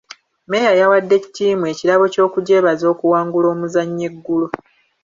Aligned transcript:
Mmeeya 0.45 0.73
yawadde 0.81 1.15
ttiimu 1.23 1.63
ekirabo 1.71 2.05
ky'obugyebaza 2.13 2.85
okuwngula 2.93 3.47
omuzannyo 3.53 4.03
eggulo. 4.09 4.47